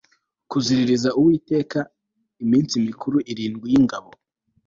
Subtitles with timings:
[0.49, 1.79] kuziririza uwiteka
[2.43, 4.17] iminsi mikuru irindwi y ingando